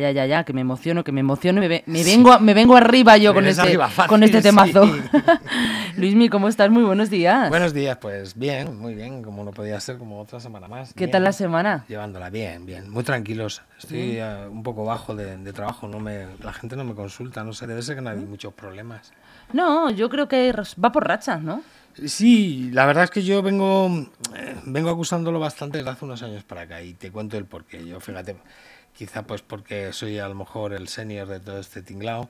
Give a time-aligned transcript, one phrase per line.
[0.00, 3.16] ya, ya, ya, que me emociono, que me emociono, me, me vengo, me vengo arriba
[3.16, 4.84] yo con este, con este temazo.
[5.96, 6.70] Luismi, ¿cómo estás?
[6.70, 7.48] Muy buenos días.
[7.48, 10.92] Buenos días, pues bien, muy bien, como no podía ser, como otra semana más.
[10.94, 11.84] ¿Qué tal la semana?
[11.88, 13.62] Llevándola bien, bien, muy tranquilos.
[13.78, 14.18] Estoy
[14.50, 17.82] un poco bajo de, trabajo, no me, la gente no me consulta, no sé, debe
[17.82, 19.12] ser que no hay muchos problemas.
[19.52, 21.62] No, yo creo que va por rachas, ¿no?
[22.06, 23.88] Sí, la verdad es que yo vengo,
[24.36, 27.84] eh, vengo acusándolo bastante desde hace unos años para acá y te cuento el porqué.
[27.84, 28.36] Yo, fíjate,
[28.96, 32.28] quizá pues porque soy a lo mejor el senior de todo este tinglao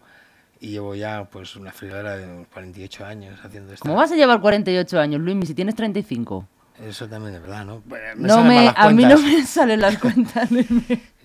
[0.61, 3.83] y llevo ya pues una friolera de 48 años haciendo esto.
[3.83, 6.47] ¿Cómo vas a llevar 48 años, Luis, si tienes 35?
[6.87, 7.83] Eso también es verdad, ¿no?
[8.17, 10.49] no me, a mí no me salen las cuentas.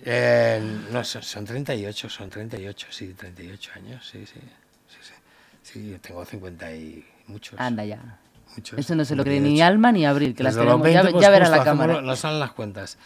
[0.04, 4.40] eh, no, son, son, 38, son 38, sí, 38 años, sí, sí.
[4.88, 5.14] Sí, sí.
[5.62, 7.58] sí tengo 50 y muchos.
[7.58, 8.18] Anda ya.
[8.76, 10.90] Eso no se lo cree ni Alma ni Abril, que las tenemos.
[10.90, 12.00] ya, pues verá la cámara.
[12.00, 12.98] No salen las cuentas.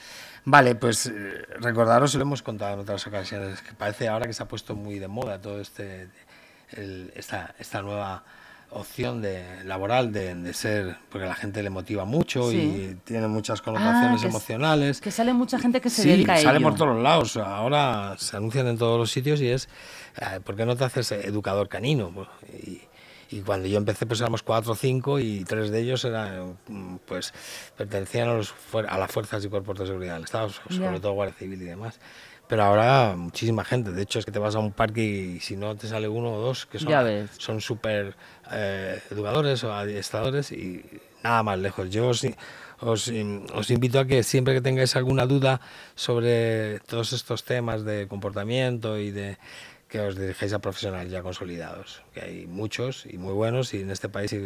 [0.45, 4.43] Vale, pues eh, recordaros, lo hemos contado en otras ocasiones, que parece ahora que se
[4.43, 6.09] ha puesto muy de moda todo este
[7.17, 8.23] esta, esta nueva
[8.73, 14.23] opción de laboral de, ser porque la gente le motiva mucho y tiene muchas connotaciones
[14.23, 15.01] ah, emocionales.
[15.01, 17.37] que sale mucha gente que se sí, dedica a sale por todos lados.
[17.37, 19.69] Ahora se anuncian en todos los sitios y es
[20.21, 22.13] eh, ¿por qué no te haces educador canino?
[22.65, 22.80] Y,
[23.31, 26.59] y cuando yo empecé pues éramos cuatro o cinco y tres de ellos eran
[27.07, 27.33] pues
[27.77, 28.55] pertenecían a, los,
[28.89, 32.01] a las fuerzas y cuerpos de seguridad del Estado, sobre todo Guardia Civil y demás.
[32.51, 33.93] Pero ahora muchísima gente.
[33.93, 36.33] De hecho, es que te vas a un parque y si no te sale uno
[36.33, 36.81] o dos que
[37.39, 38.17] son súper
[38.51, 40.85] eh, educadores o adiestradores y
[41.23, 41.91] nada más lejos.
[41.91, 42.27] Yo os,
[42.81, 43.13] os,
[43.55, 45.61] os, invito a que siempre que tengáis alguna duda
[45.95, 49.39] sobre todos estos temas de comportamiento y de
[49.91, 53.91] que os dirijáis a profesionales ya consolidados, que hay muchos y muy buenos y en
[53.91, 54.41] este país, y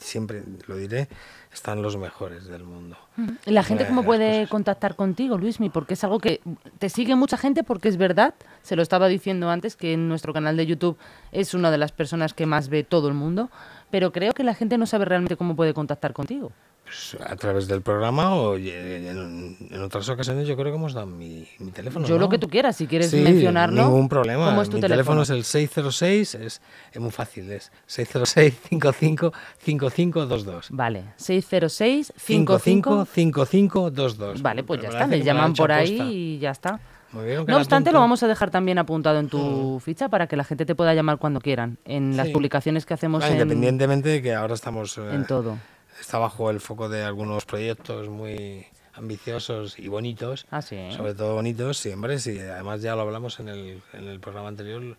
[0.00, 1.08] siempre lo diré,
[1.52, 2.96] están los mejores del mundo.
[3.44, 5.70] ¿La gente cómo puede contactar contigo, Luismi?
[5.70, 6.40] Porque es algo que
[6.80, 10.32] te sigue mucha gente porque es verdad, se lo estaba diciendo antes, que en nuestro
[10.32, 10.98] canal de YouTube
[11.30, 13.50] es una de las personas que más ve todo el mundo,
[13.92, 16.50] pero creo que la gente no sabe realmente cómo puede contactar contigo.
[16.88, 21.46] Pues, a través del programa o en, otras ocasiones yo creo que hemos dado mi,
[21.74, 22.06] teléfono.
[22.06, 23.84] Yo lo que tú quieras, si quieres mencionarlo.
[23.84, 24.46] Ningún problema.
[24.46, 25.20] ¿Cómo es tu mi teléfono?
[25.20, 26.62] es el 606, es,
[26.92, 30.68] es muy fácil, es 606 55 5522.
[30.70, 34.42] Vale, 606 55 5522.
[34.42, 36.80] Vale, pues ya está, les llaman por ahí y ya está.
[37.12, 39.80] no obstante, lo vamos a dejar también apuntado en tu mm.
[39.80, 43.24] ficha para que la gente te pueda llamar cuando quieran, en las publicaciones que hacemos.
[43.24, 44.96] Ah, independientemente de que ahora estamos...
[44.96, 45.58] Eh, en todo
[46.00, 51.78] está bajo el foco de algunos proyectos muy ambiciosos y bonitos, ah, sobre todo bonitos,
[51.78, 54.96] siempre, sí, además ya lo hablamos en el, en el programa anterior,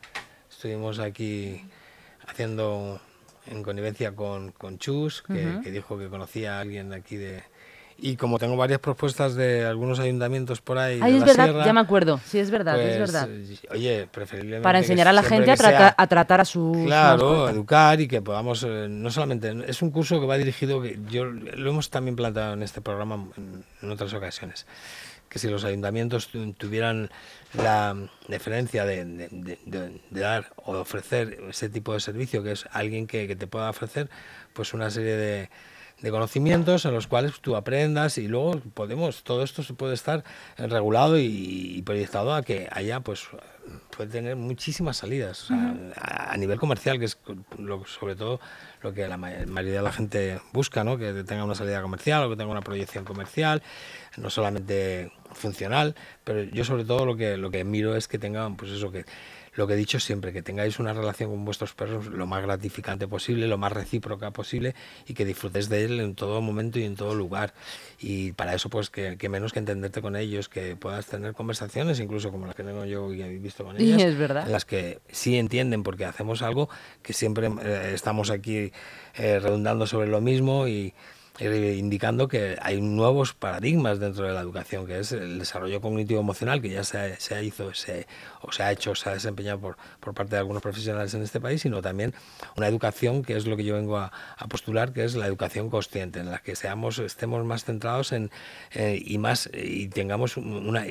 [0.50, 1.66] estuvimos aquí
[2.28, 3.02] haciendo
[3.48, 7.44] en connivencia con, con Chus, que, que, dijo que conocía a alguien aquí de,
[8.02, 11.00] y como tengo varias propuestas de algunos ayuntamientos por ahí.
[11.02, 12.20] Ay, es verdad, ya me acuerdo.
[12.26, 13.30] Sí, es verdad, es pues, verdad.
[13.72, 14.64] Oye, preferiblemente.
[14.64, 16.86] Para enseñar a la gente a, a, tratar a sus.
[16.86, 18.64] Claro, educar y que podamos.
[18.64, 19.54] Eh, no solamente.
[19.68, 20.82] Es un curso que va dirigido.
[20.82, 23.28] que yo Lo hemos también planteado en este programa
[23.82, 24.66] en, otras ocasiones.
[25.28, 27.12] Que si los ayuntamientos tuvieran
[27.54, 27.96] la
[28.28, 33.36] deferencia de, de, dar o ofrecer ese tipo de servicio, que es alguien que, que
[33.36, 34.10] te pueda ofrecer
[34.54, 35.50] pues una serie de
[36.02, 40.24] de conocimientos en los cuales tú aprendas y luego podemos, todo esto se puede estar
[40.58, 43.28] regulado y, proyectado a que haya, pues,
[43.96, 45.50] puede tener muchísimas salidas
[45.96, 47.18] a, nivel comercial, que es
[47.58, 48.40] lo, sobre todo
[48.82, 50.98] lo que la mayoría de la gente busca, ¿no?
[50.98, 53.62] que tenga una salida comercial o que tenga una proyección comercial,
[54.18, 58.56] no solamente funcional, pero yo sobre todo lo que, lo que miro es que tengan,
[58.56, 59.06] pues eso, que
[59.60, 63.10] lo que he dicho siempre, que tengáis una relación con vuestros perros lo más gratificante
[63.10, 64.74] posible, lo más recíproca posible
[65.06, 67.54] y que disfrutéis de él en todo momento y en todo lugar.
[68.00, 72.32] Y para eso, pues, que, menos que entenderte con ellos, que puedas tener conversaciones, incluso
[72.32, 74.46] como las que tengo yo y he visto con ellos, es verdad.
[74.46, 76.70] en las que sí entienden porque hacemos algo
[77.04, 78.72] que siempre eh, estamos aquí
[79.16, 80.94] eh, redundando sobre lo mismo y
[81.40, 86.62] indicando que hay nuevos paradigmas dentro de la educación, que es el desarrollo cognitivo emocional,
[86.62, 88.08] que ya se, se hizo se,
[88.42, 91.40] o se ha hecho, se ha desempeñado por, por, parte de algunos profesionales en este
[91.40, 92.14] país, sino también
[92.58, 94.12] una educación que es lo que yo vengo a,
[94.50, 98.32] postular, que es la educación consciente, en la que seamos, estemos más centrados en,
[98.72, 100.86] eh, y más y tengamos una,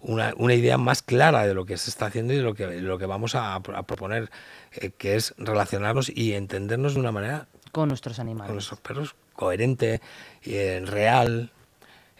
[0.00, 2.80] una, una, idea más clara de lo que se está haciendo y de lo que,
[2.80, 4.30] lo que vamos a, proponer,
[4.72, 8.48] eh, que es relacionarnos y entendernos de una manera con nuestros animales.
[8.48, 10.02] Con nuestros perros coherente,
[10.42, 11.50] y real.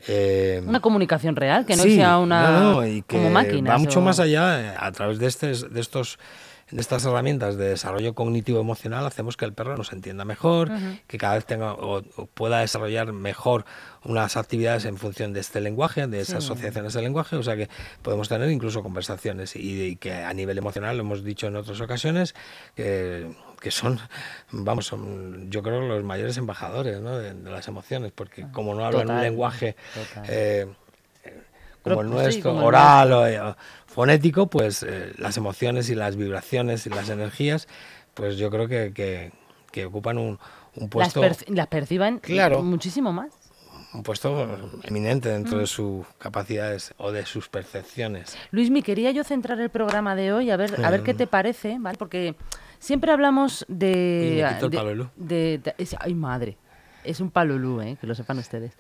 [0.09, 2.73] Eh, una comunicación real, que no sea una
[3.07, 3.73] como máquina.
[3.73, 6.19] Va mucho más allá eh, a través de, este, de estos
[6.79, 10.71] estas herramientas de desarrollo cognitivo emocional hacemos que el perro nos entienda mejor,
[11.07, 12.03] que cada vez tenga o,
[12.35, 13.65] pueda desarrollar mejor
[14.05, 17.69] unas actividades en función de este lenguaje, de esas asociaciones de lenguaje, o sea que
[18.03, 22.35] podemos tener incluso conversaciones y, que a nivel emocional, lo hemos dicho en otras ocasiones,
[22.75, 23.31] que
[23.61, 24.01] que son,
[24.51, 27.19] vamos, son, yo creo los mayores embajadores ¿no?
[27.19, 29.77] de, las emociones, porque como no hablan un lenguaje
[30.29, 30.67] eh,
[31.83, 37.09] como el nuestro, oral o, fonético, pues eh, las emociones y las vibraciones y las
[37.09, 37.69] energías,
[38.15, 38.93] pues yo creo que,
[39.71, 40.39] que, ocupan un,
[40.77, 41.23] un puesto...
[41.23, 42.21] Las, perciban
[42.63, 43.33] muchísimo más.
[43.93, 45.67] Un puesto eminente dentro de mm.
[45.67, 48.37] sus capacidades o de sus percepciones.
[48.53, 51.27] Luis, me quería yo centrar el programa de hoy, a ver, a ver qué te
[51.27, 51.99] parece, ¿vale?
[51.99, 52.37] Porque
[52.81, 54.45] siempre hablamos de...
[55.17, 56.59] de, ay, madre
[57.05, 57.97] es un palulú, ¿eh?
[58.01, 58.73] que lo sepan ustedes.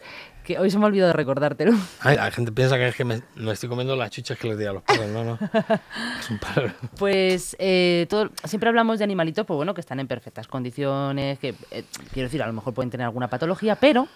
[0.44, 1.72] Que hoy se me ha olvidado de recordártelo.
[2.04, 4.72] la gente piensa que es que me, estoy comiendo las chuchas que les di a
[4.72, 5.08] los perros.
[5.08, 5.38] No, no.
[6.20, 6.72] Es un palulú.
[6.98, 11.54] Pues eh, todo, siempre hablamos de animalitos, pues bueno, que están en perfectas condiciones, que
[11.70, 14.08] eh, quiero decir, a lo mejor pueden tener alguna patología, pero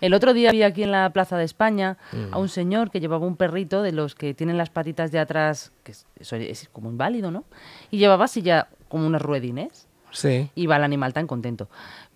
[0.00, 1.96] el otro día vi aquí en la Plaza de España
[2.32, 5.72] a un señor que llevaba un perrito de los que tienen las patitas de atrás,
[5.84, 7.44] que es, eso es como inválido, ¿no?
[7.90, 9.88] Y llevaba ya como unas ruedines.
[10.12, 10.48] Sí.
[10.54, 11.68] Y va el animal tan contento.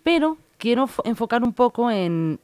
[0.04, 2.38] Pero quiero enfocar un poco en,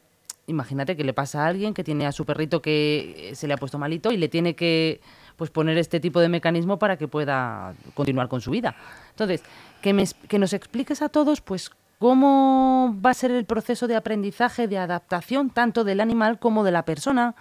[0.49, 3.57] imagínate que le pasa a alguien que tiene a su perrito que se le ha
[3.57, 5.01] puesto malito y le tiene que
[5.37, 8.75] pues poner este tipo de mecanismo para que pueda continuar con su vida.
[9.11, 9.45] Entonces,
[9.81, 11.71] que, me, que nos expliques a todos pues
[12.01, 16.73] cómo va a ser el proceso de aprendizaje, de adaptación, tanto del animal como de
[16.73, 17.37] la persona,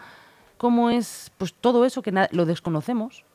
[0.59, 3.25] cómo es pues todo eso que lo desconocemos.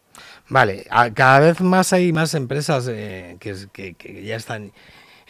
[0.49, 4.73] Vale, cada vez más hay más empresas eh, que, que, ya están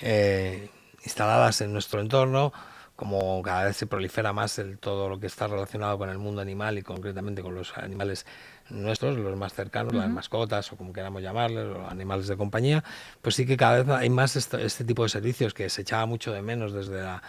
[0.01, 0.71] eh,
[1.05, 2.53] instaladas en nuestro entorno,
[2.97, 6.41] como cada vez se prolifera más el, todo lo que está relacionado con el mundo
[6.41, 8.27] animal y concretamente con los animales
[8.71, 12.85] nuestros, los más cercanos, las mascotas o como queramos llamarles, los animales de compañía,
[13.23, 16.33] pues sí que cada vez hay más este, tipo de servicios que se echaba mucho
[16.33, 17.23] de menos desde la,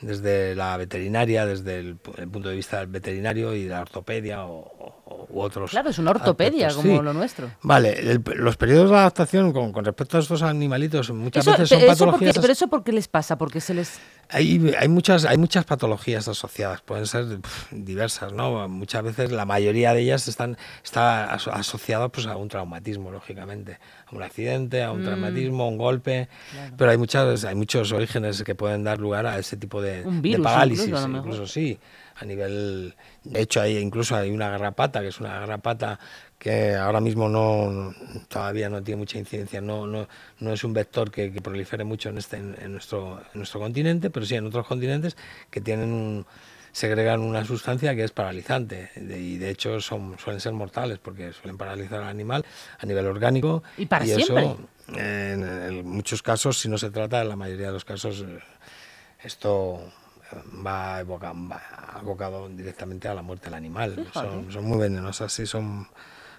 [0.00, 5.26] desde la veterinaria, desde el, punto de vista del veterinario y de la ortopedia o,
[5.30, 5.70] u otros.
[5.70, 7.50] Claro, es una ortopedia como lo nuestro.
[7.62, 12.38] Vale, los periodos de adaptación con, con, respecto a estos animalitos muchas veces son patologías.
[12.38, 13.98] pero eso por qué les pasa, porque se les
[14.28, 17.38] hay, hay, muchas, hay muchas patologías asociadas, pueden ser
[17.70, 18.68] diversas, ¿no?
[18.68, 24.14] Muchas veces la mayoría de ellas están está asociada pues, a un traumatismo, lógicamente, a
[24.14, 25.04] un accidente, a un mm.
[25.04, 26.28] traumatismo, a un golpe,
[26.76, 30.04] pero hay muchas, hay muchos orígenes que pueden dar lugar a ese tipo de,
[30.42, 31.78] parálisis, incluso, sí
[32.18, 32.94] a nivel
[33.24, 35.98] de hecho hay incluso hay una garrapata que es una garrapata
[36.38, 37.94] que ahora mismo no
[38.28, 40.06] todavía no tiene mucha incidencia, no, no,
[40.40, 44.26] no es un vector que, prolifere mucho en, este, en, nuestro, en nuestro continente, pero
[44.26, 45.16] sí en otros continentes
[45.50, 46.26] que tienen
[46.76, 51.56] segregan una sustancia que es paralizante y de hecho son, suelen ser mortales porque suelen
[51.56, 52.44] paralizar al animal
[52.78, 54.58] a nivel orgánico y, para eso
[54.94, 58.40] en, muchos casos si no se trata en la mayoría de los casos eh,
[59.22, 59.90] esto
[60.66, 65.88] va, abocado directamente a la muerte del animal son, son muy venenosas y son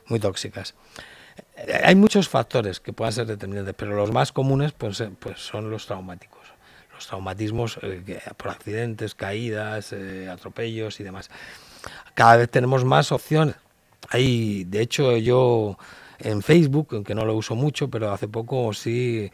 [0.06, 0.75] muy tóxicas.
[1.84, 5.69] Hay muchos factores que puedan ser determinantes, pero los más comunes pues, eh, pues son
[5.69, 6.37] los traumáticos.
[6.97, 11.29] Los traumatismos eh, por accidentes, caídas, eh, atropellos y demás.
[12.15, 13.55] Cada vez tenemos más opciones.
[14.09, 15.77] Hay, de hecho, yo
[16.19, 19.31] en Facebook, aunque no lo uso mucho, pero hace poco sí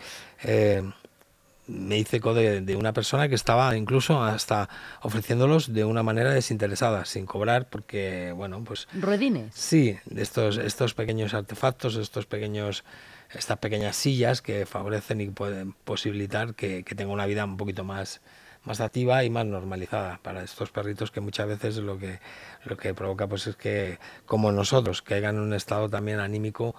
[1.68, 4.70] me hice eco de, una persona que estaba incluso hasta
[5.02, 8.88] ofreciéndolos de una manera desinteresada, sin cobrar, porque, bueno, pues...
[8.94, 9.54] ¿Ruedines?
[9.56, 12.84] Sí, de estos, estos pequeños artefactos, estos pequeños,
[13.32, 17.84] estas pequeñas sillas que favorecen y pueden posibilitar que, que tenga una vida un poquito
[17.84, 18.22] más,
[18.64, 22.20] más activa y más normalizada para estos perritos que muchas veces lo que,
[22.66, 26.76] lo que provoca pues es que, como nosotros, que hayan un estado también anímico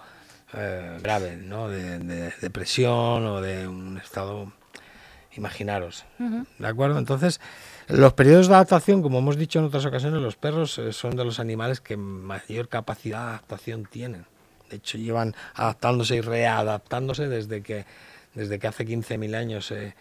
[0.53, 1.69] eh, grave, ¿no?
[1.69, 4.53] de depresión o de un estado
[5.37, 6.05] imaginaros.
[6.59, 6.97] ¿De acuerdo?
[6.97, 7.39] Entonces,
[7.87, 11.25] los periodos de adaptación, como hemos dicho en otras ocasiones, los perros eh, son de
[11.25, 14.25] los animales que mayor capacidad de adaptación tienen.
[14.69, 17.85] De hecho, llevan adaptándose y readaptándose desde que,
[18.33, 19.93] desde que hace 15.000 años eh,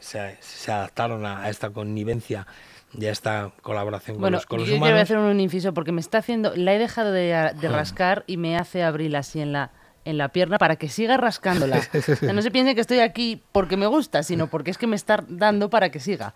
[0.00, 2.46] se, adaptaron a, esta connivencia
[2.92, 4.96] y a esta colaboración con los, con los yo humanos.
[4.96, 8.36] Yo hacer un inciso porque me está haciendo, la he dejado de, de rascar y
[8.36, 9.70] me hace abrir así en la
[10.04, 11.80] en la pierna para que siga rascándola.
[12.34, 15.24] no se piense que estoy aquí porque me gusta, sino porque es que me está
[15.28, 16.34] dando para que siga.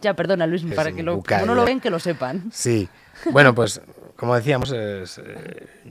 [0.00, 2.50] Ya, perdona Luis, para que lo, como no lo ven, que lo sepan.
[2.52, 2.88] Sí,
[3.30, 3.80] bueno, pues
[4.16, 5.04] como decíamos, eh,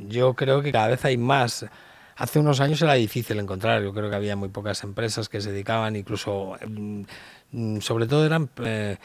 [0.08, 1.66] yo creo que cada vez hay más.
[2.16, 5.52] Hace unos años era difícil encontrar, yo creo que había muy pocas empresas que se
[5.52, 8.98] dedicaban, incluso, mm, sobre todo eran eh,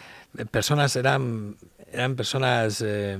[0.50, 1.56] personas, eran,
[1.90, 2.82] eran personas...
[2.84, 3.18] Eh,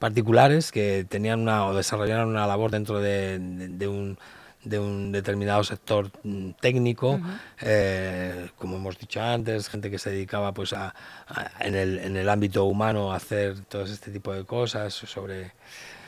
[0.00, 3.38] particulares que tenían una o desarrollaron una labor dentro de,
[3.86, 4.18] un
[4.64, 7.18] de un determinado sector mm, técnico,
[7.62, 10.94] eh, como hemos dicho antes, gente que se dedicaba pues a,
[11.60, 15.52] en, el, en, el, ámbito humano a hacer todo este tipo de cosas sobre...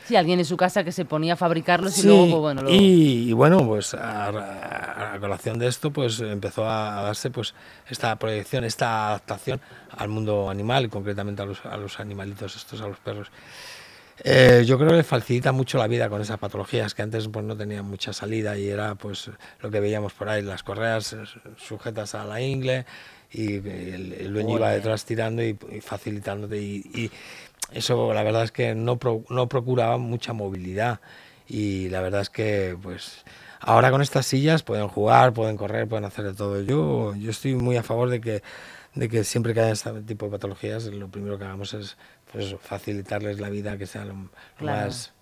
[0.06, 2.62] Sí, alguien en su casa que se ponía a fabricarlos y luego, pues, bueno...
[2.68, 7.54] Y, bueno, pues a, colación de esto, pues empezó a darse pues
[7.88, 9.60] esta proyección, esta adaptación
[9.96, 13.30] al mundo animal, concretamente a los, a los animalitos estos, a los perros.
[14.24, 17.56] Eh, yo creo que facilita mucho la vida con esas patologías que antes pues, no
[17.56, 21.16] tenían mucha salida y era pues lo que veíamos por ahí, las correas
[21.56, 22.84] sujetas a la ingle
[23.32, 27.10] y el, dueño iba detrás tirando y, facilitándote y,
[27.72, 28.98] eso la verdad es que no,
[29.30, 31.00] no procuraba mucha movilidad
[31.48, 33.24] y la verdad es que pues
[33.60, 36.60] ahora con estas sillas pueden jugar, pueden correr, pueden hacer de todo.
[36.60, 38.42] Yo, yo estoy muy a favor de que
[38.94, 41.96] de que siempre que haya este tipo de patologías, lo primero que hagamos es
[42.32, 45.12] pues facilitarles la vida que sea lo, más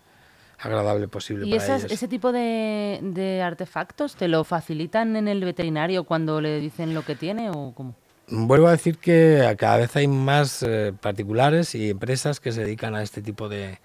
[0.58, 1.46] agradable posible.
[1.46, 7.04] ¿Y ese tipo de, artefactos te lo facilitan en el veterinario cuando le dicen lo
[7.04, 7.94] que tiene o cómo?
[8.28, 12.94] Vuelvo a decir que cada vez hay más eh, particulares y empresas que se dedican
[12.94, 13.80] a este tipo de,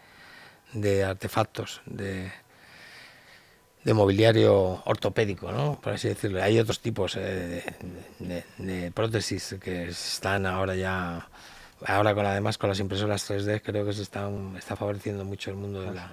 [0.74, 2.32] de artefactos, de,
[3.86, 5.79] de mobiliario ortopédico, ¿no?
[5.79, 6.41] por así decirlo.
[6.41, 7.63] Hay otros tipos eh,
[8.58, 11.29] de, prótesis que están ahora ya,
[11.86, 15.58] ahora con además con las impresoras 3D creo que se está, está favoreciendo mucho el
[15.58, 16.12] mundo de la,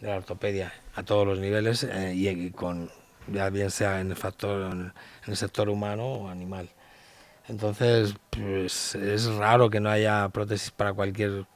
[0.00, 2.90] de la ortopedia a todos los niveles eh, y, con
[3.26, 4.92] ya bien sea en el factor en,
[5.26, 6.68] el sector humano o animal.
[7.48, 11.46] Entonces, pues es raro que no haya prótesis para cualquier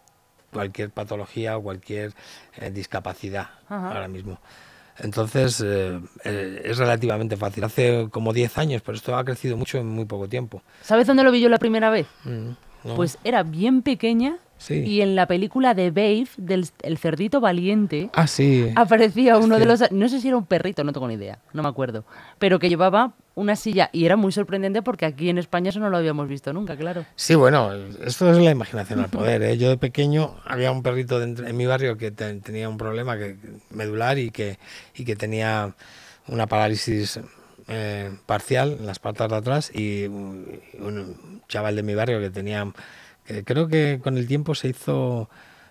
[0.53, 2.13] cualquier patología o cualquier
[2.57, 4.39] eh, discapacidad ahora mismo.
[4.99, 7.65] Entonces eh, eh, es relativamente fácil.
[7.65, 10.63] Hace como 10 años, pero esto ha crecido mucho en muy poco tiempo.
[10.83, 12.07] ¿Sabes dónde lo vi yo la primera vez?
[12.25, 12.51] Mm,
[12.97, 14.39] pues era bien pequeña
[14.71, 18.71] y en la película de Babe, del el cerdito valiente, ah, sí.
[18.77, 19.91] aparecía uno de los...
[19.91, 22.05] No sé si era un perrito, no tengo ni idea, no me acuerdo.
[22.39, 25.91] Pero que llevaba una silla y era muy sorprendente porque aquí en España eso no
[25.91, 27.05] lo habíamos visto nunca, claro.
[27.17, 27.73] Sí, bueno,
[28.05, 29.43] esto es la imaginación al poder.
[29.43, 29.59] ¿eh?
[29.59, 33.37] Yo de pequeño había un perrito en mi barrio que tenía un problema que,
[33.71, 34.59] medular y que,
[34.95, 35.75] y que tenía
[36.29, 37.19] una parálisis
[37.73, 42.71] eh, parcial en las patas de atrás y un chaval de mi barrio que tenía
[43.45, 45.29] creo que con el tiempo se hizo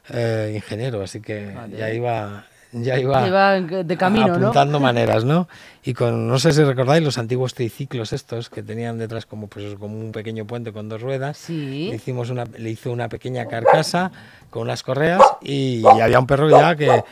[0.09, 5.49] eh, ingeniero, así que ya iba ya iba, de camino, apuntando maneras, ¿no?
[5.83, 9.75] Y con, no sé si recordáis los antiguos triciclos estos que tenían detrás como pues
[9.75, 11.37] como un pequeño puente con dos ruedas.
[11.37, 11.89] Sí.
[11.89, 14.11] Le hicimos una, le hizo una pequeña carcasa
[14.49, 17.03] con unas correas y, había un perro ya que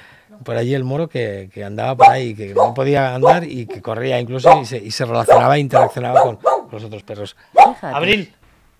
[0.43, 3.81] por allí el moro que, que, andaba por ahí, que no podía andar y que
[3.81, 6.39] corría incluso y se, y se relacionaba e interaccionaba con
[6.71, 7.35] los otros perros.
[7.81, 8.33] Abril,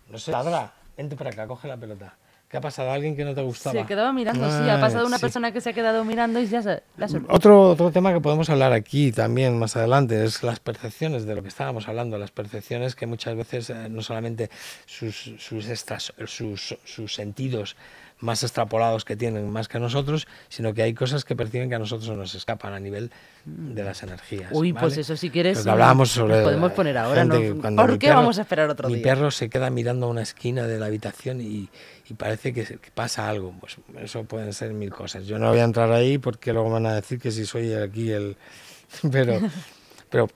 [0.10, 0.74] no se ladra.
[0.98, 2.14] Vente para acá, coge la pelota.
[2.50, 2.92] ¿Qué ha pasado?
[2.92, 3.80] ¿Alguien que no te gustaba?
[3.80, 4.68] Se quedaba mirando, sí.
[4.68, 7.92] Ha pasado una persona que se ha quedado mirando y ya se la otro, otro
[7.92, 11.88] tema que podemos hablar aquí también más adelante es las percepciones de lo que estábamos
[11.88, 12.18] hablando.
[12.18, 14.50] Las percepciones que muchas veces eh, no solamente
[14.88, 17.76] sus, sus, extras, sus, sus sentidos
[18.20, 21.80] más extrapolados que tienen más que nosotros, sino que hay cosas que perciben que a
[21.80, 23.12] nosotros nos escapan a nivel
[23.46, 24.52] de las energías.
[24.52, 25.66] Uy, pues eso si quieres.
[25.66, 26.44] hablábamos sobre.
[26.44, 27.76] podemos poner ahora, ¿no?
[27.76, 28.98] ¿Por qué vamos a esperar otro día?
[28.98, 31.70] Mi perro se queda mirando a una esquina de la habitación y,
[32.18, 33.54] parece que, pasa algo.
[33.60, 35.26] Pues eso pueden ser mil cosas.
[35.26, 38.12] Yo no voy a entrar ahí porque luego van a decir que si soy aquí
[38.12, 38.36] el.
[39.12, 39.40] Pero,
[40.10, 40.28] pero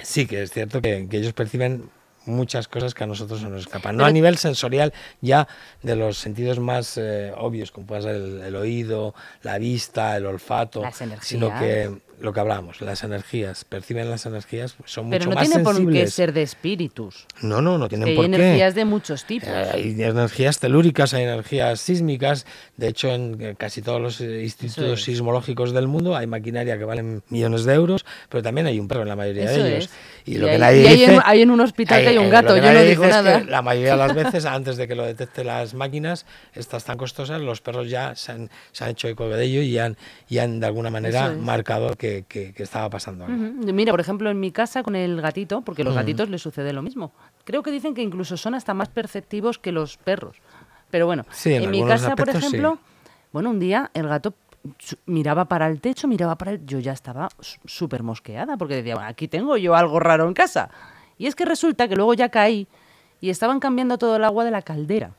[0.00, 1.90] sí que es cierto que, que ellos perciben
[2.26, 3.96] muchas cosas que a nosotros se nos escapan.
[3.96, 5.48] No a nivel sensorial ya
[5.82, 10.82] de los sentidos más eh, obvios, como puede ser el, oído, la vista, el olfato,
[11.20, 15.52] sino que lo que hablamos, las energías, perciben las energías, son mucho más sensibles.
[15.52, 17.26] Pero no tiene por qué ser de espíritus.
[17.42, 18.34] No, no, no tienen por qué.
[18.34, 19.48] Hay energías de muchos tipos.
[19.48, 22.46] Eh, hay energías telúricas, hay energías sísmicas.
[22.76, 27.64] De hecho, en casi todos los institutos sismológicos del mundo hay maquinaria que valen millones
[27.64, 29.90] de euros, pero también hay un perro en la mayoría de ellos.
[30.24, 32.82] Y, lo que nadie dice, hay, en, un hospital que hay un gato, yo no
[32.82, 33.44] digo nada.
[33.44, 37.40] la mayoría de las veces, antes de que lo detecte las máquinas, estas tan costosas,
[37.40, 39.96] los perros ya se han, se han hecho eco de ello y han,
[40.28, 43.26] y han de alguna manera marcado que que, estaba pasando.
[43.26, 46.72] Mira, por ejemplo, en mi casa con el gatito, porque a los gatitos les sucede
[46.72, 47.12] lo mismo.
[47.44, 50.36] Creo que dicen que incluso son hasta más perceptivos que los perros.
[50.90, 52.78] Pero bueno, en, mi casa, por ejemplo,
[53.32, 54.34] bueno, un día el gato
[55.06, 56.66] miraba para el techo, miraba para el...
[56.66, 57.28] Yo ya estaba
[57.64, 60.70] súper mosqueada porque decía, bueno, aquí tengo yo algo raro en casa.
[61.18, 62.68] Y es que resulta que luego ya caí
[63.20, 65.12] y estaban cambiando todo el agua de la caldera,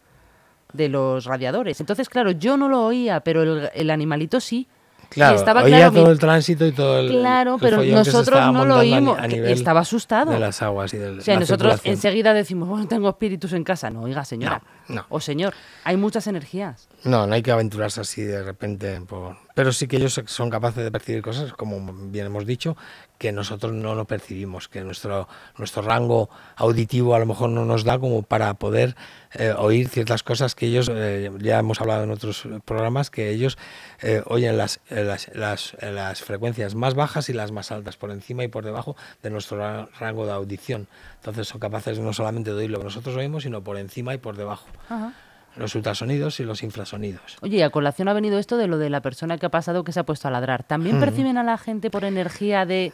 [0.74, 1.80] de los radiadores.
[1.80, 4.68] Entonces, claro, yo no lo oía, pero el animalito sí.
[5.10, 7.10] Claro, estaba oía todo el tránsito y todo el.
[7.10, 9.18] Claro, pero nosotros no lo oímos.
[9.24, 10.32] estaba asustado.
[10.32, 11.20] De las aguas y del.
[11.20, 13.90] O sea, nosotros enseguida decimos, bueno, tengo espíritus en casa.
[13.90, 14.62] No, oiga, señora.
[14.88, 15.06] No.
[15.10, 16.88] O señor, hay muchas energías.
[17.04, 19.02] No, no hay que aventurarse así de repente.
[19.02, 19.38] Por...
[19.54, 22.78] Pero sí que ellos son capaces de percibir cosas, como bien hemos dicho,
[23.18, 27.84] que nosotros no lo percibimos, que nuestro, nuestro rango auditivo a lo mejor no nos
[27.84, 28.96] da como para poder
[29.34, 33.58] eh, oír ciertas cosas que ellos, eh, ya hemos hablado en otros programas, que ellos
[34.02, 38.44] eh, oyen las, las, las, las, frecuencias más bajas y las más altas, por encima
[38.44, 40.88] y por debajo de nuestro rango de audición.
[41.16, 44.18] Entonces son capaces no solamente de oír lo que nosotros oímos, sino por encima y
[44.18, 44.68] por debajo.
[44.90, 45.14] Ajá
[45.58, 47.38] los ultrasonidos y los infrasonidos.
[47.42, 49.92] Oye, a colación ha venido esto de lo de la persona que ha pasado que
[49.92, 50.64] se ha puesto a ladrar.
[50.64, 52.94] ¿También perciben a la gente por energía de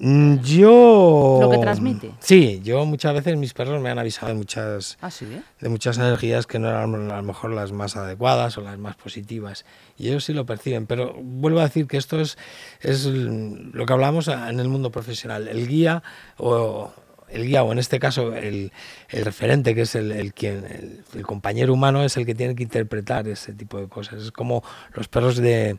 [0.00, 1.38] yo.
[1.42, 2.12] ¿Lo que transmite?
[2.20, 5.26] Sí, yo muchas veces mis perros me han avisado de muchas, ¿Ah, sí?
[5.60, 8.96] de muchas energías que no eran a lo mejor las más adecuadas o las más
[8.96, 9.66] positivas.
[9.98, 10.86] Y ellos sí lo perciben.
[10.86, 12.38] Pero vuelvo a decir que esto es,
[12.80, 15.48] es lo que hablamos en el mundo profesional.
[15.48, 16.02] El guía
[16.38, 16.92] o.
[17.28, 18.72] El guía, o en este caso el,
[19.08, 22.56] el referente, que es el, el quien, el, el compañero humano, es el que tiene
[22.56, 24.20] que interpretar ese tipo de cosas.
[24.20, 24.64] Es como
[24.94, 25.78] los perros de,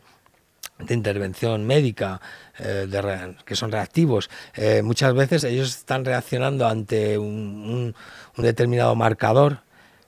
[0.86, 2.22] de intervención médica,
[2.60, 4.30] eh, de que son reactivos.
[4.56, 7.96] Eh, muchas veces ellos están reaccionando ante un, un,
[8.38, 9.60] un, determinado marcador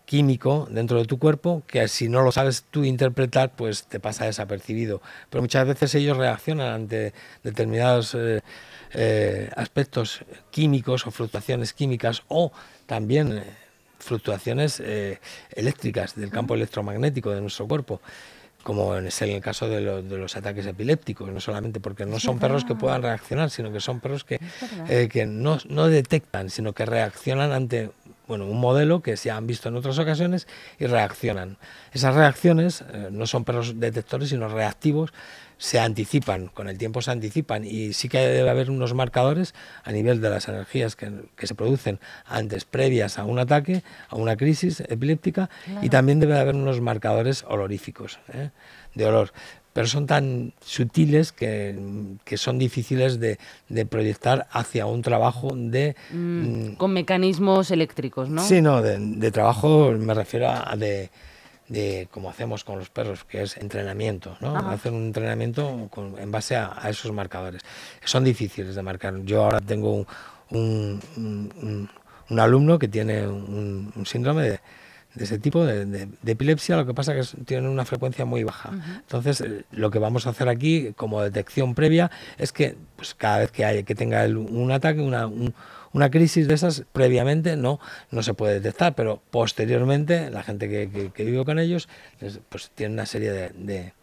[0.06, 4.26] químico dentro de tu cuerpo que si no lo sabes tú interpretar pues te pasa
[4.26, 12.52] desapercibido pero muchas veces ellos reaccionan ante determinados eh, aspectos químicos o fluctuaciones químicas o
[12.86, 13.44] también
[13.98, 14.84] fluctuaciones
[15.56, 18.02] eléctricas del campo electromagnético de nuestro cuerpo
[18.64, 22.40] como es el caso de, lo, de, los ataques epilépticos, no solamente porque no son
[22.40, 24.40] perros que puedan reaccionar, sino que son perros que,
[24.90, 27.92] eh, que no, no, detectan, sino que reaccionan ante
[28.28, 30.48] bueno, un modelo que se han visto en otras ocasiones
[30.80, 31.58] y reaccionan.
[31.92, 35.14] Esas reacciones eh, no son perros detectores, sino reactivos,
[35.58, 39.54] se anticipan, con el tiempo se anticipan y sí que debe haber unos marcadores
[39.84, 44.16] a nivel de las energías que, que se producen antes, previas a un ataque, a
[44.16, 45.86] una crisis epiléptica claro.
[45.86, 48.50] y también debe haber unos marcadores oloríficos, ¿eh?
[48.96, 49.32] de olor.
[49.74, 51.76] Pero son tan sutiles que,
[52.24, 53.40] que son difíciles de,
[53.70, 55.96] de, proyectar hacia un trabajo de...
[56.12, 58.44] Mm, con mecanismos eléctricos, ¿no?
[58.44, 61.10] Sí, no, de, de trabajo me refiero a de
[61.68, 64.56] de como hacemos con los perros, que es entrenamiento, ¿no?
[64.56, 67.62] Hacer un entrenamiento con, en base a, a, esos marcadores.
[68.04, 69.16] Son difíciles de marcar.
[69.24, 70.08] Yo ahora tengo un,
[70.52, 71.90] un, un,
[72.30, 74.60] un alumno que tiene un, síndrome de,
[75.16, 78.26] de, ese tipo, de, de, de, epilepsia, lo que pasa es que tiene una frecuencia
[78.26, 78.70] muy baja.
[78.70, 79.00] Uh -huh.
[79.00, 83.40] Entonces, eh, lo que vamos a hacer aquí como detección previa es que pues, cada
[83.40, 85.54] vez que, hay, que tenga el, un ataque, una, un,
[85.94, 87.80] una crisis de esas previamente no,
[88.12, 91.88] no se puede detectar, pero posteriormente la gente que, que, que vive con ellos
[92.50, 93.94] pues tiene una serie de, de,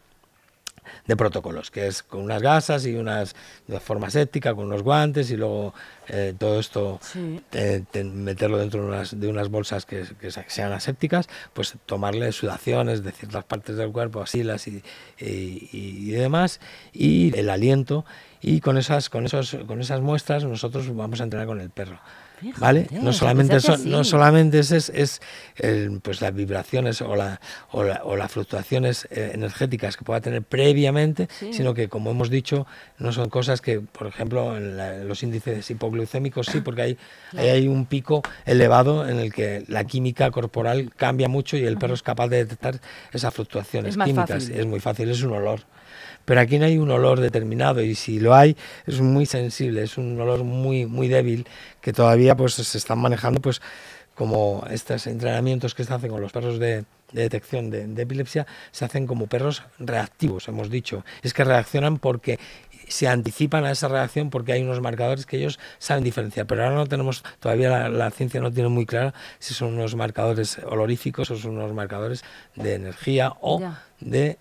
[1.07, 3.35] de, protocolos, que es con unas gasas y unas
[3.67, 5.75] de forma séptica, con unos guantes y luego
[6.09, 7.41] eh, todo esto sí.
[7.53, 13.03] eh, meterlo dentro de unas, de unas bolsas que, que, sean asépticas, pues tomarle sudaciones
[13.03, 14.83] de ciertas partes del cuerpo, asilas y,
[15.19, 16.61] y, y demás,
[16.93, 18.05] y el aliento
[18.41, 22.01] y con esas con esos con esas muestras nosotros vamos a entrenar con el perro
[22.41, 25.21] Fíjate, vale no solamente son, no solamente es, es, es
[25.57, 30.21] el, pues las vibraciones o, la, o, la, o las fluctuaciones eh, energéticas que pueda
[30.21, 31.53] tener previamente sí.
[31.53, 32.67] sino que como hemos dicho
[32.99, 36.99] no son cosas que por ejemplo en, la, los índices hipoglucémicos sí porque hay,
[37.31, 37.49] claro.
[37.51, 41.95] hay un pico elevado en el que la química corporal cambia mucho y el perro
[41.95, 42.81] es capaz de detectar
[43.13, 44.59] esas fluctuaciones es químicas fácil.
[44.59, 45.61] es muy fácil es un olor
[46.31, 49.99] pero aquí no hay un olor determinado y si lo hay es muy sensible, es
[49.99, 51.45] un olor muy muy débil
[51.81, 53.61] que todavía pues se están manejando pues
[54.15, 58.47] como estos entrenamientos que se hacen con los perros de, de detección de, de, epilepsia
[58.71, 61.05] se hacen como perros reactivos, hemos dicho.
[61.25, 62.39] Es que reaccionan porque
[62.87, 66.47] se anticipan a esa reacción porque hay unos marcadores que ellos saben diferenciar.
[66.47, 69.97] Pero ahora no tenemos, todavía la, la ciencia no tiene muy clara si son unos
[69.97, 72.23] marcadores oloríficos o son unos marcadores
[72.55, 73.83] de energía o Ya.
[73.99, 74.39] de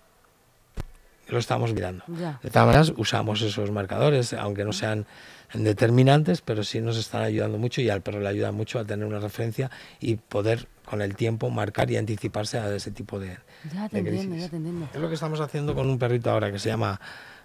[1.30, 2.04] lo estamos mirando.
[2.08, 2.38] Ya.
[2.42, 5.06] De todas maneras, usamos esos marcadores, aunque no sean
[5.54, 9.04] determinantes, pero sí nos están ayudando mucho y al perro le ayuda mucho a tener
[9.06, 13.36] una referencia y poder con el tiempo marcar y anticiparse a ese tipo de,
[13.72, 14.42] Ya te de entiendo, crisis.
[14.44, 14.88] ya te entiendo.
[14.92, 17.00] Es lo que estamos haciendo con un perrito ahora que se llama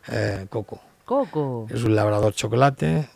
[0.07, 0.81] eh, Coco.
[1.03, 1.67] Coco.
[1.69, 3.07] Es un labrador chocolate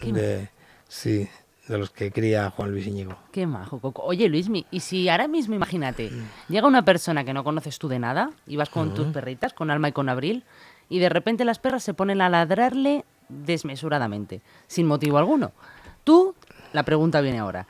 [0.00, 0.48] Qué de,
[0.88, 1.28] sí,
[1.70, 3.16] de los que cría Juan Luis Íñigo.
[3.32, 4.02] Qué majo, Coco.
[4.02, 6.52] Oye, Luismi, y si ahora mismo, imagínate, Mm.
[6.52, 9.70] llega una persona que no conoces tú de nada, y vas con tus perritas, con
[9.70, 10.44] Alma y con Abril,
[10.88, 15.52] y de repente las perras se ponen a ladrarle desmesuradamente, sin motivo alguno.
[16.04, 16.34] Tú,
[16.72, 17.66] la pregunta viene ahora,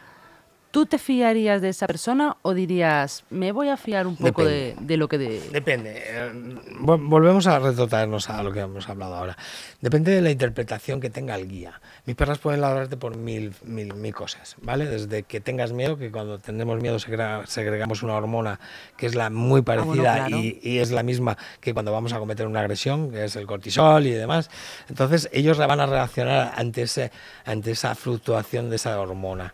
[0.71, 4.77] ¿Tú te fiarías de esa persona o dirías, me voy a fiar un poco de,
[4.81, 5.19] de, lo que...
[5.19, 5.41] De...
[5.51, 6.03] Depende.
[6.07, 6.31] Eh,
[6.79, 9.37] volvemos a retrotraernos a lo que hemos hablado ahora.
[9.81, 11.81] Depende de la interpretación que tenga el guía.
[12.07, 14.87] Mis perras pueden ladrarte por mil, mil, mil cosas, ¿vale?
[14.87, 18.61] Desde que tengas miedo, que cuando tenemos miedo segregamos una hormona
[18.97, 22.19] que es la muy ah, parecida y, y, es la misma que cuando vamos a
[22.21, 24.51] cometer una agresión, que es el cortisol y demás.
[24.89, 27.11] Entonces ellos van a reaccionar ante, ese,
[27.45, 29.53] ante esa fluctuación de esa hormona.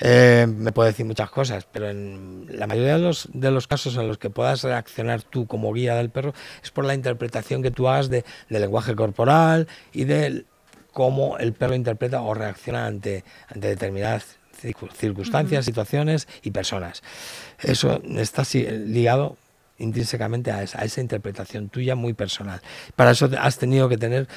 [0.00, 3.96] Eh, me puede decir muchas cosas, pero en la mayoría de los, de los casos
[3.96, 7.70] en los que puedas reaccionar tú como guía del perro es por la interpretación que
[7.70, 10.44] tú hagas de, del lenguaje corporal y de
[10.92, 14.38] cómo el perro interpreta o reacciona ante, ante determinadas
[14.94, 17.02] circunstancias, situaciones y personas.
[17.60, 19.36] Eso está ligado
[19.78, 22.60] intrínsecamente a esa, a esa interpretación tuya muy personal.
[22.96, 24.28] Para eso has tenido que tener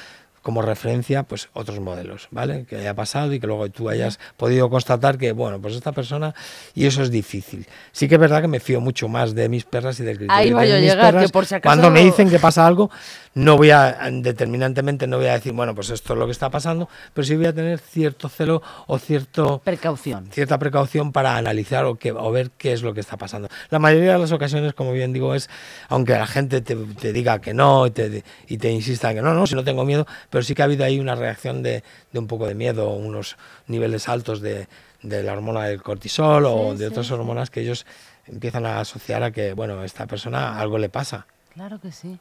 [0.42, 2.64] como referencia pues otros modelos, ¿vale?
[2.66, 6.34] Que haya pasado y que luego tú hayas podido constatar que, bueno, pues esta persona,
[6.74, 7.66] y eso es difícil.
[7.92, 10.36] Sí que es verdad que me fío mucho más de mis perras y del criterio
[10.36, 11.68] Ahí voy a llegar, que por si acaso...
[11.68, 12.90] Cuando me dicen que pasa algo,
[13.34, 16.50] no voy a, determinantemente no voy a decir, bueno, pues esto es lo que está
[16.50, 19.60] pasando, pero sí voy a tener cierto celo o cierto...
[19.64, 20.28] Precaución.
[20.32, 23.48] Cierta precaución para analizar o, que, o ver qué es lo que está pasando.
[23.70, 25.48] La mayoría de las ocasiones, como bien digo, es,
[25.88, 29.34] aunque la gente te, te diga que no y te, y te insista que no,
[29.34, 32.18] no, si no tengo miedo, pero sí que ha habido ahí una reacción de, de
[32.18, 33.36] un poco de miedo, unos
[33.66, 34.68] niveles altos de,
[35.02, 37.86] de la hormona del cortisol o de otras hormonas que ellos
[38.26, 41.26] empiezan a asociar a que, bueno, a esta persona algo le pasa.
[41.54, 42.18] Claro que sí.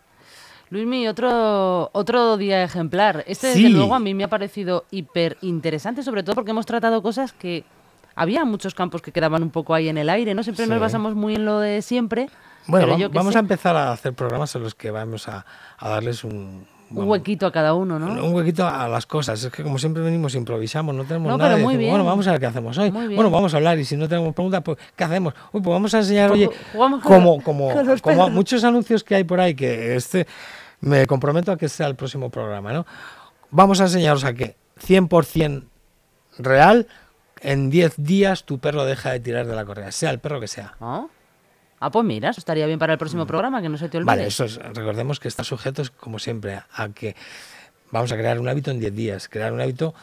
[0.70, 3.24] Luismi, otro, otro día ejemplar.
[3.28, 7.02] Este, desde luego, a mí me ha parecido hiper interesante, sobre todo porque hemos tratado
[7.02, 7.64] cosas que
[8.16, 10.44] había muchos campos que quedaban un poco ahí en el aire, ¿no?
[10.44, 12.30] Siempre nos basamos muy en lo de siempre.
[12.66, 15.46] Bueno, vamos, a empezar a hacer programas en los que vamos a
[15.80, 18.26] darles un, un huequito a cada uno, ¿no?
[18.26, 19.44] Un huequito a las cosas.
[19.44, 21.58] Es que como siempre venimos, improvisamos, no tenemos nada.
[21.58, 22.90] Bueno, vamos a ver qué hacemos hoy.
[22.90, 25.34] Bueno, vamos a hablar y si no tenemos preguntas, pues ¿qué hacemos?
[25.52, 27.70] Uy, pues vamos a enseñar, oye, como, como,
[28.02, 30.28] como muchos anuncios que hay por ahí, que este
[30.80, 32.86] me comprometo a que sea el próximo programa, ¿no?
[33.50, 35.64] Vamos a enseñaros a que 100%
[36.38, 36.88] real,
[37.42, 40.48] en 10 días tu perro deja de tirar de la correa, sea el perro que
[40.48, 40.76] sea.
[40.80, 41.06] ¿Ah?
[41.80, 43.28] Ah, pues mira, eso estaría bien para el próximo mm.
[43.28, 44.08] programa, que no se te olvide.
[44.08, 47.16] Vale, eso es, recordemos que está sujeto, como siempre, a que
[47.92, 49.30] vamos a crear un hábito en 10 días.
[49.30, 49.94] Crear un hábito,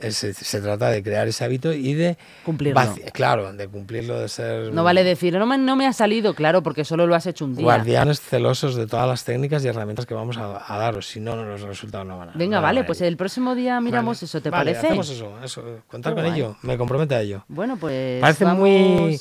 [0.00, 2.16] eh, se, trata de crear ese hábito y de...
[2.44, 2.80] Cumplirlo.
[3.12, 4.72] Claro, de cumplirlo, de ser...
[4.72, 7.44] No vale decir, no me, no me ha salido, claro, porque solo lo has hecho
[7.44, 7.64] un día.
[7.64, 11.60] Guardianes celosos de todas las técnicas y herramientas que vamos a, daros, si no, los
[11.62, 12.32] resultados no van a...
[12.34, 14.86] Venga, vale, pues el próximo día miramos eso, ¿te vale, parece?
[14.86, 17.44] hacemos eso, eso, contar con ello, me comprometo a ello.
[17.48, 19.18] Bueno, pues Parece muy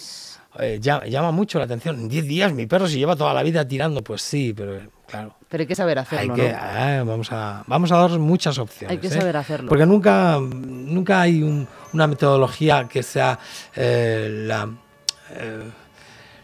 [0.59, 1.99] eh, llama, mucho la atención.
[1.99, 5.35] En 10 días mi perro se lleva toda la vida tirando, pues sí, pero claro.
[5.49, 8.91] Pero hay que saber hacerlo, hay que, ah, vamos, a, vamos a dar muchas opciones.
[8.91, 9.19] Hay que ¿eh?
[9.19, 9.69] saber hacerlo.
[9.69, 13.39] Porque nunca, nunca hay una metodología que sea
[13.75, 14.69] eh, la,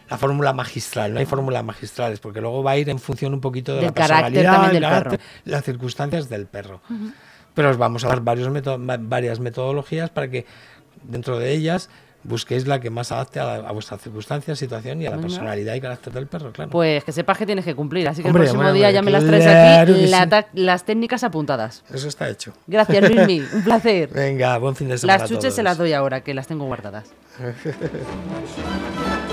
[0.08, 1.12] la fórmula magistral.
[1.12, 3.92] No hay fórmulas magistrales, porque luego va a ir en función un poquito de la
[3.92, 6.80] personalidad, del carácter, las circunstancias del perro.
[7.54, 8.50] Pero os vamos a dar varios
[9.00, 10.46] varias metodologías para que
[11.02, 11.90] dentro de ellas
[12.24, 15.80] busquéis la que más adapte a, a vuestra circunstancia, situación y a la personalidad y
[15.80, 16.70] carácter del perro, claro.
[16.70, 19.24] Pues que sepas que tienes que cumplir, así que el próximo día ya me las
[19.24, 20.10] traes aquí,
[20.54, 21.84] las técnicas apuntadas.
[21.92, 22.52] Eso está hecho.
[22.66, 24.08] Gracias, Luismi, un placer.
[24.12, 25.18] Venga, buen fin de semana.
[25.18, 27.12] Las chuches se las doy ahora, que las tengo guardadas.